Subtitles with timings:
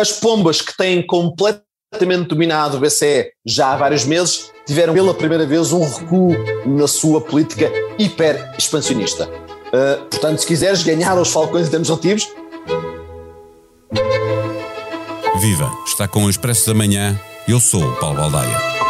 [0.00, 5.44] As pombas que têm completamente dominado o BCE já há vários meses tiveram pela primeira
[5.44, 6.34] vez um recuo
[6.64, 9.28] na sua política hiper expansionista.
[9.28, 12.26] Uh, portanto, se quiseres ganhar aos Falcões em termos relativos.
[15.38, 15.70] Viva!
[15.86, 17.20] Está com o Expresso da Manhã.
[17.46, 18.89] Eu sou o Paulo Baldaia.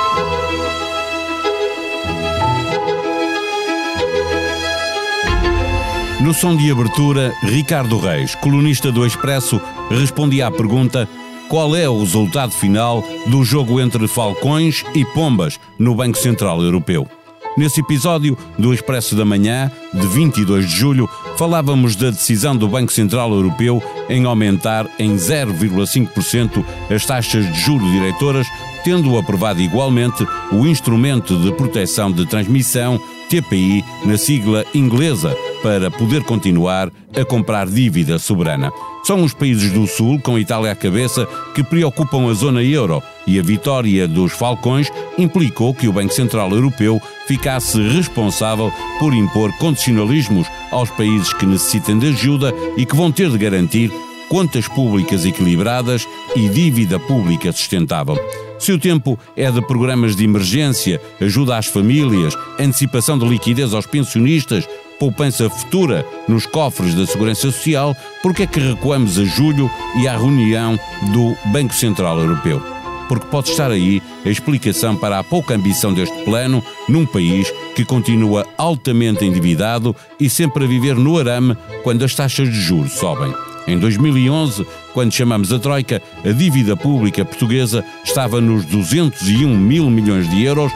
[6.21, 9.59] No som de abertura, Ricardo Reis, colunista do Expresso,
[9.91, 11.09] respondia à pergunta
[11.49, 17.09] qual é o resultado final do jogo entre Falcões e Pombas no Banco Central Europeu.
[17.57, 22.93] Nesse episódio do Expresso da Manhã, de 22 de julho, falávamos da decisão do Banco
[22.93, 26.63] Central Europeu em aumentar em 0,5%
[26.95, 28.47] as taxas de juros diretoras,
[28.85, 36.25] tendo aprovado igualmente o instrumento de proteção de transmissão TPI na sigla inglesa para poder
[36.25, 38.73] continuar a comprar dívida soberana.
[39.05, 43.39] São os países do Sul, com Itália à cabeça, que preocupam a zona euro e
[43.39, 50.47] a vitória dos Falcões implicou que o Banco Central Europeu ficasse responsável por impor condicionalismos
[50.73, 53.93] aos países que necessitem de ajuda e que vão ter de garantir
[54.29, 56.07] contas públicas equilibradas
[56.37, 58.17] e dívida pública sustentável.
[58.61, 63.87] Se o tempo é de programas de emergência, ajuda às famílias, antecipação de liquidez aos
[63.87, 70.07] pensionistas, poupança futura nos cofres da Segurança Social, porque é que recuamos a julho e
[70.07, 70.79] à reunião
[71.11, 72.63] do Banco Central Europeu?
[73.09, 77.83] Porque pode estar aí a explicação para a pouca ambição deste plano num país que
[77.83, 83.35] continua altamente endividado e sempre a viver no arame quando as taxas de juros sobem.
[83.67, 90.29] Em 2011, quando chamamos a Troika, a dívida pública portuguesa estava nos 201 mil milhões
[90.31, 90.73] de euros,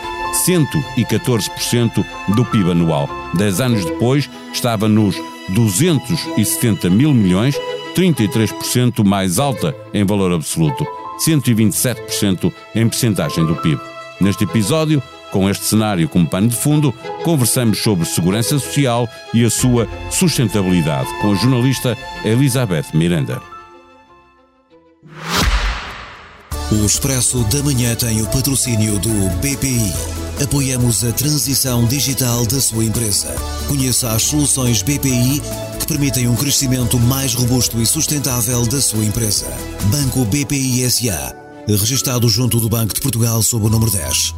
[0.47, 2.05] 114%
[2.35, 3.09] do PIB anual.
[3.35, 5.17] Dez anos depois, estava nos
[5.51, 7.55] 270 mil milhões,
[7.95, 10.87] 33% mais alta em valor absoluto,
[11.25, 13.81] 127% em percentagem do PIB.
[14.21, 16.93] Neste episódio, com este cenário como pano de fundo,
[17.25, 23.54] conversamos sobre segurança social e a sua sustentabilidade com a jornalista Elizabeth Miranda.
[26.73, 29.93] O Expresso da Manhã tem o patrocínio do BPI.
[30.43, 33.35] Apoiamos a transição digital da sua empresa.
[33.69, 35.43] Conheça as soluções BPI
[35.79, 39.47] que permitem um crescimento mais robusto e sustentável da sua empresa.
[39.91, 41.37] Banco BPI SA.
[41.69, 44.35] Registrado junto do Banco de Portugal sob o número 10.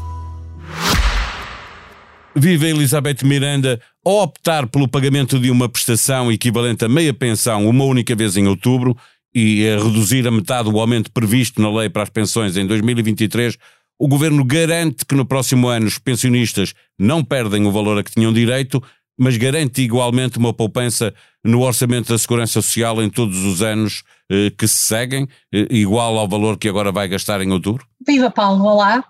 [2.35, 7.85] Viva Elizabeth Miranda, ao optar pelo pagamento de uma prestação equivalente a meia pensão uma
[7.85, 8.95] única vez em outubro
[9.39, 13.59] e a reduzir a metade o aumento previsto na lei para as pensões em 2023,
[13.99, 18.13] o governo garante que no próximo ano os pensionistas não perdem o valor a que
[18.13, 18.83] tinham direito,
[19.19, 21.13] mas garante igualmente uma poupança
[21.45, 26.17] no orçamento da Segurança Social em todos os anos eh, que se seguem, eh, igual
[26.17, 27.87] ao valor que agora vai gastar em outubro?
[28.07, 29.05] Viva Paulo, olá.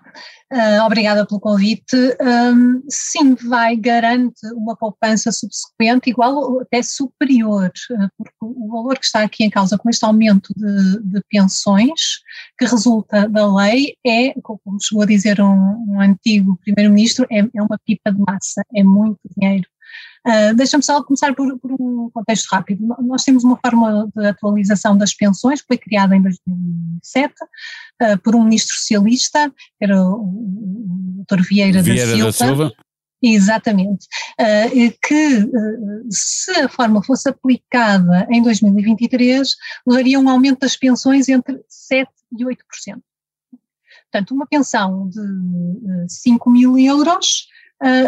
[0.51, 1.95] Uh, obrigada pelo convite.
[2.19, 8.97] Um, sim, vai, garante uma poupança subsequente igual ou até superior, uh, porque o valor
[8.97, 12.21] que está aqui em causa com este aumento de, de pensões
[12.57, 17.61] que resulta da lei é, como chegou a dizer um, um antigo primeiro-ministro, é, é
[17.61, 19.67] uma pipa de massa, é muito dinheiro.
[20.27, 22.85] Uh, Deixa-me só começar por, por, um contexto rápido.
[22.99, 28.35] Nós temos uma forma de atualização das pensões que foi criada em 2007 uh, por
[28.35, 31.41] um ministro socialista, que era o, o Dr.
[31.47, 32.73] Vieira, Vieira da, Silva, da Silva.
[33.21, 34.05] Exatamente.
[34.39, 39.55] Uh, que uh, se a forma fosse aplicada em 2023,
[39.87, 41.55] levaria um aumento das pensões entre
[41.91, 42.07] 7%
[42.37, 42.57] e 8%.
[44.11, 47.47] Portanto, uma pensão de uh, 5 mil euros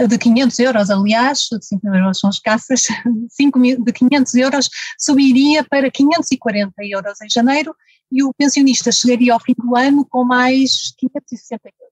[0.08, 2.88] de 500 euros, aliás, 5 mil euros são escassas,
[3.30, 7.76] 5 mil, de 500 euros subiria para 540 euros em janeiro
[8.12, 11.90] e o pensionista chegaria ao fim do ano com mais 560 euros.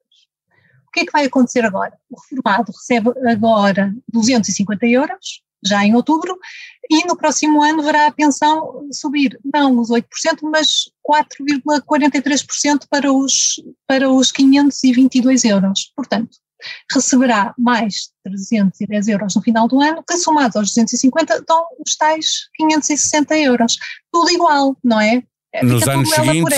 [0.88, 1.94] O que é que vai acontecer agora?
[2.10, 6.36] O reformado recebe agora 250 euros, já em outubro,
[6.90, 10.06] e no próximo ano verá a pensão subir, não os 8%,
[10.44, 15.92] mas 4,43% para os, para os 522 euros.
[15.96, 16.38] Portanto,
[16.92, 22.50] receberá mais 310 euros no final do ano, que somados aos 250 dão os tais
[22.56, 23.78] 560 euros.
[24.12, 25.24] Tudo igual, não é?
[25.64, 26.58] Nos Fica anos seguintes,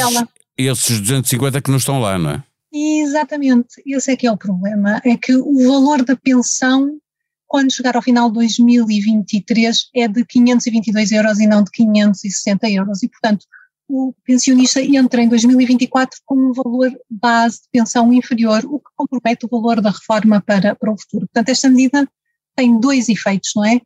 [0.57, 2.43] esses 250 que não estão lá, não é?
[2.71, 6.99] Exatamente, esse é que é o problema, é que o valor da pensão,
[7.47, 13.01] quando chegar ao final de 2023, é de 522 euros e não de 560 euros,
[13.01, 13.45] e portanto
[13.89, 19.47] o pensionista entra em 2024 com um valor base de pensão inferior, o que compromete
[19.47, 21.25] o valor da reforma para, para o futuro.
[21.25, 22.07] Portanto, esta medida
[22.55, 23.81] tem dois efeitos, não é?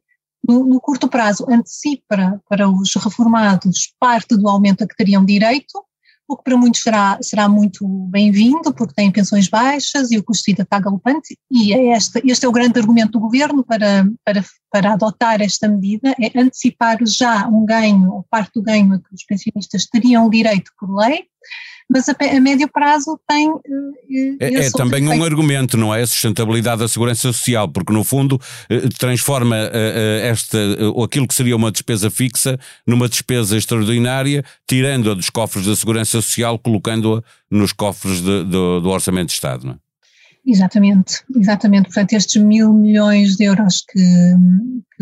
[0.45, 5.81] No, no curto prazo, antecipa para os reformados parte do aumento a que teriam direito,
[6.27, 10.44] o que para muitos será, será muito bem-vindo, porque têm pensões baixas e o custo
[10.44, 14.06] de vida está galopante, e é este, este é o grande argumento do governo para,
[14.25, 18.97] para, para adotar esta medida, é antecipar já um ganho, ou parte do ganho a
[18.97, 21.25] que os pensionistas teriam direito por lei,
[21.87, 23.51] mas a, a médio prazo tem.
[23.51, 23.61] Uh,
[24.39, 26.01] é, é também um argumento, não é?
[26.01, 28.41] A sustentabilidade da segurança social, porque no fundo
[28.71, 30.57] uh, transforma uh, esta,
[31.03, 36.57] aquilo que seria uma despesa fixa numa despesa extraordinária, tirando-a dos cofres da segurança social,
[36.57, 37.21] colocando-a
[37.51, 39.82] nos cofres de, de, do Orçamento de Estado, não é?
[40.45, 41.86] Exatamente, exatamente.
[41.86, 44.36] Portanto, estes mil milhões de euros que,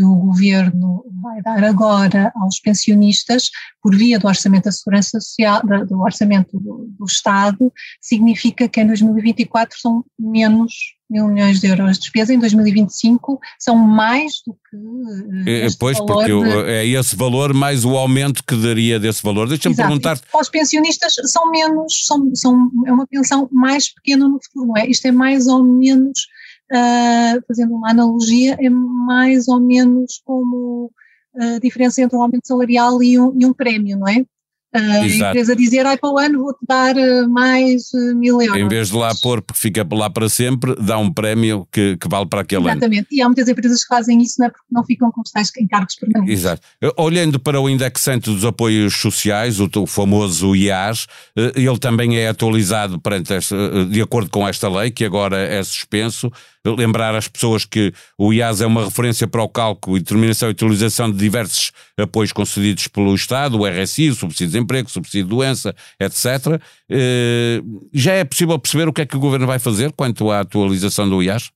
[0.02, 3.52] que, o governo vai dar agora aos pensionistas
[3.82, 7.72] por via do Orçamento da Segurança Social, do Orçamento do, do Estado,
[8.02, 10.74] significa que em 2024 são menos
[11.12, 15.50] mil milhões de euros de despesa, em 2025 são mais do que.
[15.50, 16.72] É, pois, porque de...
[16.72, 19.50] é esse valor mais o aumento que daria desse valor.
[19.50, 20.18] Deixa-me perguntar.
[20.34, 24.88] Os pensionistas são menos, são, são, é uma pensão mais pequena no futuro, não é?
[24.88, 26.28] Isto é mais ou menos,
[26.72, 30.92] uh, fazendo uma analogia, é mais ou menos como
[31.38, 34.26] a diferença entre um aumento salarial e um, e um prémio, não é?
[34.74, 38.58] a empresa dizer, ai, para o ano vou-te dar eh, mais eh, mil euros.
[38.58, 42.08] Em vez de lá pôr, porque fica lá para sempre, dá um prémio que, que
[42.08, 42.86] vale para aquele Exatamente.
[42.86, 42.94] ano.
[42.94, 45.32] Exatamente, e há muitas empresas que fazem isso, não é porque não ficam com os
[45.32, 46.40] tais encargos permanentes.
[46.40, 46.62] Exato.
[46.98, 51.06] Olhando para o indexante dos apoios sociais, o, o famoso IAS,
[51.38, 55.62] eh, ele também é atualizado perante esta, de acordo com esta lei, que agora é
[55.64, 56.32] suspenso,
[56.66, 60.52] lembrar às pessoas que o IAS é uma referência para o cálculo e determinação e
[60.52, 65.24] utilização de diversos apoios concedidos pelo Estado, o RSI, o subsídio de desemprego, o subsídio
[65.24, 66.62] de doença, etc.
[66.90, 67.62] Eh,
[67.94, 71.10] já é possível perceber o que é que o Governo vai fazer quanto à atualização
[71.10, 71.52] do IAS?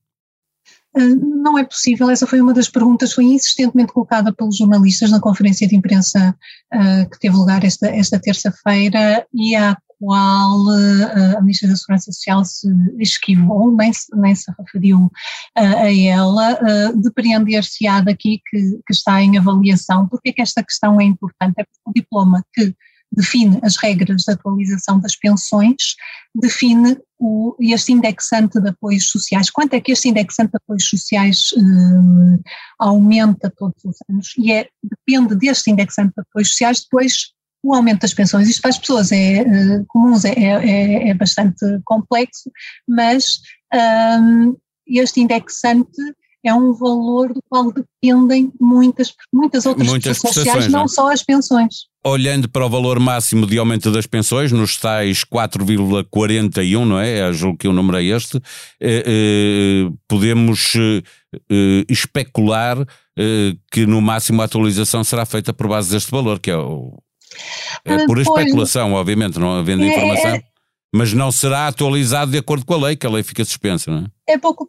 [0.98, 1.16] Eh,
[1.46, 5.68] não é possível, essa foi uma das perguntas, foi insistentemente colocada pelos jornalistas na conferência
[5.68, 6.36] de imprensa
[6.74, 12.12] uh, que teve lugar esta, esta terça-feira e há qual uh, a Ministra da Segurança
[12.12, 12.69] Social se
[13.00, 15.12] esquivou, nem se, nem se referiu uh,
[15.57, 20.07] a ela, uh, depreender-se-á daqui que, que, está em avaliação.
[20.07, 21.56] Porque é que esta questão é importante?
[21.57, 22.75] É porque o diploma que
[23.12, 25.96] define as regras de atualização das pensões
[26.36, 29.50] define o, este indexante de apoios sociais.
[29.50, 31.50] Quanto é que este indexante de apoios sociais
[32.78, 34.34] aumenta todos os anos?
[34.38, 37.35] E é, depende deste indexante de apoios sociais depois
[37.65, 38.47] o aumento das pensões.
[38.47, 42.51] Isto para as pessoas é, uh, comuns é, é, é, bastante complexo,
[42.88, 43.39] mas
[44.21, 44.56] um,
[44.88, 45.89] este indexante
[46.44, 51.23] é um valor do qual dependem muitas, muitas outras muitas sociais, não, não só as
[51.23, 51.88] pensões.
[52.06, 57.33] Olhando para o valor máximo de aumento das pensões, nos tais 4,41, não é?
[57.33, 58.38] Julgo que o número é este,
[58.79, 62.77] eh, eh, podemos eh, especular
[63.17, 67.01] eh, que no máximo a atualização será feita por base deste valor, que é o
[67.83, 70.31] é por especulação, obviamente, não havendo é, informação.
[70.31, 70.44] É,
[70.94, 74.06] mas não será atualizado de acordo com a lei, que a lei fica suspensa, não
[74.06, 74.14] é?
[74.27, 74.68] É pouco,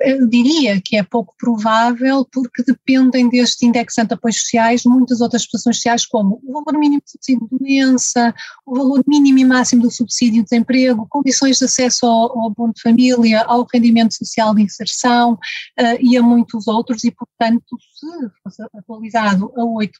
[0.00, 5.42] eu diria que é pouco provável, porque dependem deste indexante de apoios sociais muitas outras
[5.42, 8.34] prestações sociais, como o valor mínimo de subsídio de doença,
[8.64, 12.70] o valor mínimo e máximo do subsídio de desemprego, condições de acesso ao, ao bom
[12.70, 18.06] de família, ao rendimento social de inserção uh, e a muitos outros, e portanto, se
[18.42, 19.90] fosse atualizado a 8%,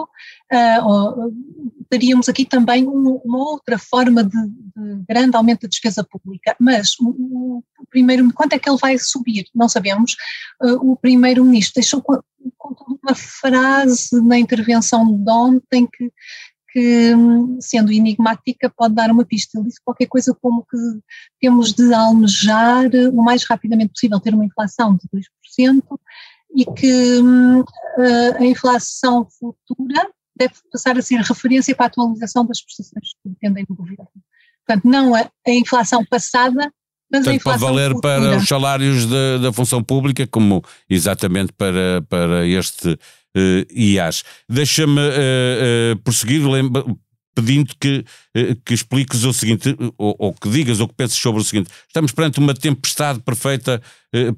[0.00, 1.36] uh,
[1.90, 6.94] teríamos aqui também um, uma outra forma de, de, grande aumento da despesa pública, mas
[7.00, 9.46] o, o primeiro, quanto é que ele vai subir?
[9.52, 10.16] Não sabemos.
[10.62, 12.04] Uh, o primeiro-ministro deixou
[13.02, 16.12] uma frase na intervenção de ontem que,
[16.72, 17.12] que,
[17.60, 19.58] sendo enigmática, pode dar uma pista.
[19.58, 20.78] Ele disse qualquer coisa como que
[21.40, 25.08] temos de almejar o mais rapidamente possível ter uma inflação de
[25.58, 25.82] 2%
[26.54, 27.64] e que uh,
[28.38, 33.64] a inflação futura deve passar a ser referência para a atualização das prestações que dependem
[33.68, 34.08] do governo.
[34.64, 36.72] Portanto, não a, a inflação passada,
[37.10, 38.20] mas Portanto, pode valer futura.
[38.20, 42.98] para os salários da, da função pública, como exatamente para, para este uh,
[43.74, 44.22] IAS.
[44.48, 46.42] Deixa-me uh, uh, prosseguir,
[47.34, 48.04] pedindo que,
[48.64, 52.12] que expliques o seguinte, ou, ou, que digas ou que penses sobre o seguinte: estamos
[52.12, 53.80] perante uma tempestade perfeita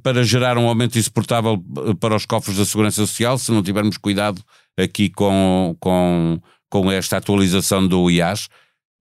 [0.02, 1.64] para gerar um aumento insuportável
[1.98, 4.42] para os cofres da Segurança Social, se não tivermos cuidado
[4.78, 8.48] aqui com, com, com esta atualização do IAS.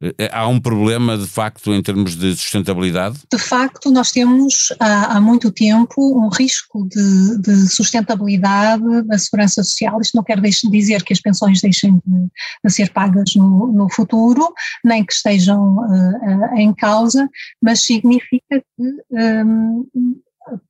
[0.01, 3.19] Eh, há um problema, de facto, em termos de sustentabilidade?
[3.31, 9.61] De facto, nós temos há, há muito tempo um risco de, de, sustentabilidade da segurança
[9.63, 9.99] social.
[9.99, 12.27] Isto não quer dizer que as pensões deixem de,
[12.63, 14.53] de ser pagas no, no, futuro,
[14.85, 17.29] nem que estejam uh, em causa,
[17.61, 19.85] mas significa que um,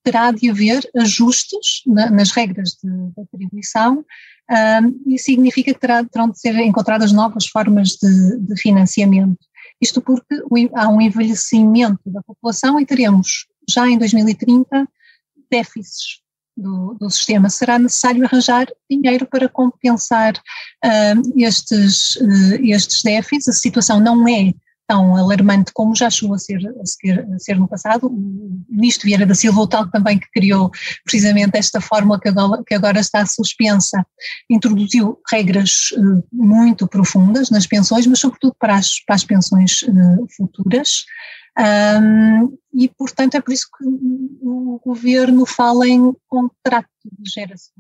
[0.04, 4.04] terá de haver ajustes na, nas regras de, de atribuição
[4.50, 9.38] um, e significa que terá, terão de ser encontradas novas formas de, de financiamento.
[9.82, 10.36] Isto porque
[10.76, 14.88] há um envelhecimento da população e teremos já em 2030
[15.50, 16.22] déficits
[16.58, 17.50] do, do, sistema.
[17.50, 20.34] Será necessário arranjar dinheiro para compensar
[21.38, 23.48] estes, uh, estes déficits.
[23.48, 24.54] A situação não é
[24.90, 28.08] tão alarmante como já chegou a ser, a ser, a ser no passado.
[28.08, 30.72] O ministro Vieira da Silva, o tal também que criou
[31.04, 34.04] precisamente esta fórmula que agora, que agora está suspensa,
[34.50, 40.28] introduziu regras uh, muito profundas nas pensões, mas sobretudo para as, para as pensões uh,
[40.36, 41.06] futuras.
[41.60, 47.76] Um, e, portanto, é por isso que o governo fala em contrato de geração.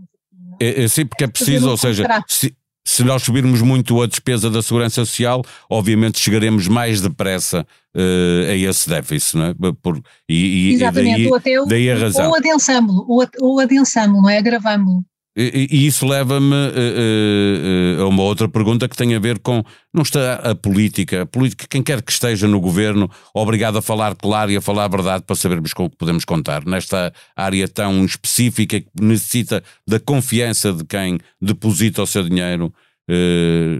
[0.61, 2.55] É, é, sim, porque é preciso, ou seja, se,
[2.89, 7.63] se nós subirmos muito a despesa da segurança social, obviamente chegaremos mais depressa
[7.95, 9.53] uh, a esse déficit, não é?
[9.79, 12.29] Por, e, e, Exatamente, e daí, ou até o, daí a razão.
[12.29, 14.39] Ou adensamos ou, ou adensamos, não é?
[14.39, 15.03] Agravamos
[15.35, 20.01] e, isso leva-me uh, uh, a uma outra pergunta que tem a ver com não
[20.01, 24.51] está a política, a política, quem quer que esteja no governo, obrigado a falar claro
[24.51, 26.65] e a falar a verdade para sabermos com o que podemos contar.
[26.65, 32.73] Nesta área tão específica que necessita da confiança de quem deposita o seu dinheiro,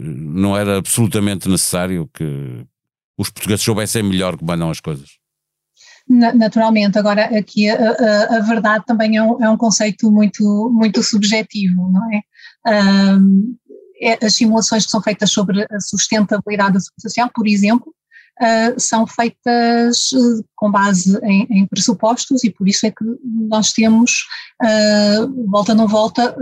[0.01, 2.65] não era absolutamente necessário que
[3.18, 5.18] os portugueses soubessem melhor como andam as coisas
[6.09, 6.97] naturalmente.
[6.97, 11.89] Agora, aqui a, a, a verdade também é um, é um, conceito muito, muito subjetivo,
[11.91, 13.15] não é?
[13.15, 13.55] Um,
[14.01, 14.25] é?
[14.25, 17.93] As simulações que são feitas sobre a sustentabilidade da segurança social, por exemplo,
[18.41, 23.71] uh, são feitas uh, com base em, em, pressupostos e por isso é que nós
[23.71, 24.25] temos,
[24.63, 26.35] uh, volta não volta,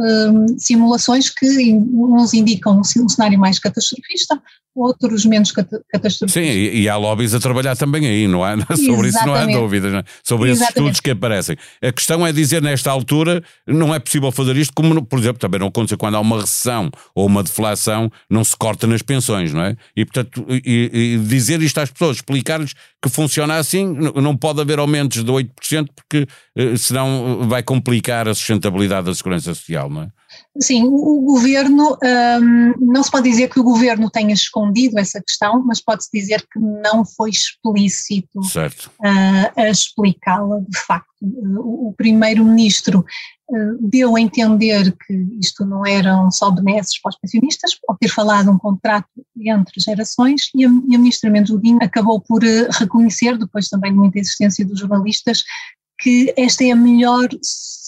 [0.58, 4.42] simulações que uns indicam um cenário mais catastrofista,
[4.78, 6.34] outros menos catastróficos.
[6.34, 8.56] Sim, e, e, há lobbies a trabalhar também aí, não há?
[8.76, 10.04] Sobre isso não há dúvidas, não é?
[10.24, 10.52] sobre Exatamente.
[10.52, 11.58] esses estudos que aparecem.
[11.82, 15.60] A questão é dizer nesta altura não é possível fazer isto, como por exemplo também
[15.60, 19.62] não acontece quando há uma recessão ou uma deflação, não se corta nas pensões, não
[19.62, 19.76] é?
[19.96, 24.80] E portanto, e, e dizer isto às pessoas, explicar-lhes que funciona assim, não pode haver
[24.80, 30.08] aumentos de 8% porque eh, senão vai complicar a sustentabilidade da segurança social, não é?
[30.60, 35.22] Sim, o, o governo, um, não se pode dizer que o governo tenha escondido essa
[35.22, 38.40] questão, mas pode-se dizer que não foi explícito
[39.00, 41.08] uh, a explicá-la de facto.
[41.22, 43.06] O, o primeiro-ministro
[43.50, 48.10] uh, deu a entender que isto não eram só benesses para os pensionistas, ao ter
[48.10, 49.08] falado um contrato
[49.40, 53.92] entre gerações, e a, e a ministra Mendes Godinho acabou por uh, reconhecer, depois também
[53.92, 55.44] de muita existência dos jornalistas,
[56.00, 57.28] que esta é a melhor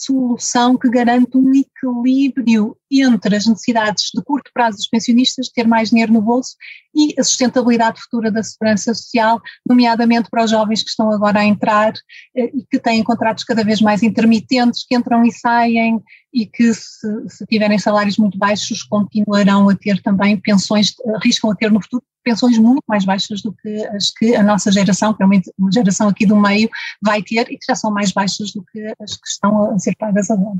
[0.04, 5.90] solução que garante um equilíbrio entre as necessidades de curto prazo dos pensionistas, ter mais
[5.90, 6.56] dinheiro no bolso,
[6.96, 11.46] e a sustentabilidade futura da segurança social, nomeadamente para os jovens que estão agora a
[11.46, 11.94] entrar
[12.36, 16.02] eh, e que têm contratos cada vez mais intermitentes, que entram e saem
[16.34, 21.56] e que, se, se tiverem salários muito baixos, continuarão a ter também pensões, arriscam a
[21.56, 25.24] ter no futuro pensões muito mais baixas do que as que a nossa geração, que
[25.24, 26.70] é uma geração aqui do meio,
[27.02, 29.89] vai ter e que já são mais baixas do que as que estão a ser
[29.98, 30.58] pagas agora.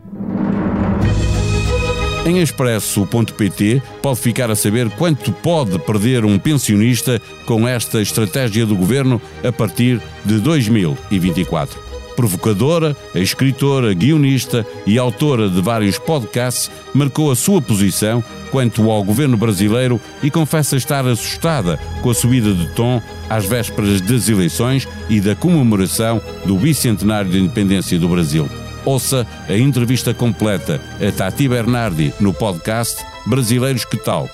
[2.26, 8.76] Em expresso.pt pode ficar a saber quanto pode perder um pensionista com esta estratégia do
[8.76, 17.36] governo a partir de 2024 provocadora, escritora, guionista e autora de vários podcasts, marcou a
[17.36, 18.22] sua posição
[18.52, 24.02] quanto ao governo brasileiro e confessa estar assustada com a subida de tom às vésperas
[24.02, 28.50] das eleições e da comemoração do bicentenário de independência do Brasil.
[28.90, 34.28] Ouça a entrevista completa a Tati Bernardi no podcast Brasileiros Que Tal,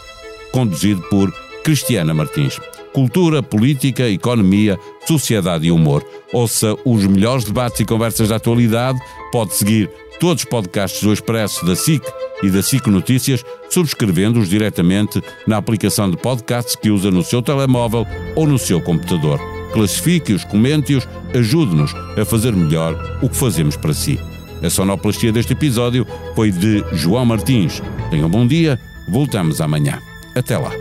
[0.53, 1.29] conduzido por
[1.61, 2.57] Cristiana Martins
[2.93, 6.01] cultura, política, economia, sociedade e humor.
[6.31, 8.97] Ouça os melhores debates e conversas da atualidade.
[9.33, 9.89] Pode seguir
[10.21, 12.01] todos os podcasts do Expresso da SIC
[12.41, 18.07] e da SIC Notícias, subscrevendo-os diretamente na aplicação de podcasts que usa no seu telemóvel
[18.37, 19.37] ou no seu computador.
[19.73, 24.17] Classifique-os, comente-os, ajude-nos a fazer melhor o que fazemos para si.
[24.63, 27.81] A sonoplastia deste episódio foi de João Martins.
[28.09, 30.01] Tenham um bom dia, voltamos amanhã.
[30.35, 30.71] Até lá.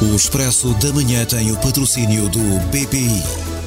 [0.00, 3.22] O Expresso da Manhã tem o patrocínio do BPI.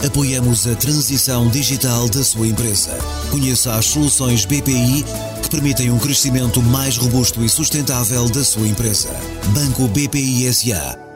[0.06, 2.92] Apoiamos a transição digital da sua empresa.
[3.32, 5.06] Conheça as soluções BPI
[5.42, 9.10] que permitem um crescimento mais robusto e sustentável da sua empresa.
[9.54, 11.05] Banco BPI SA.